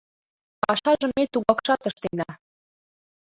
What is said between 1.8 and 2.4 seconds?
ыштена.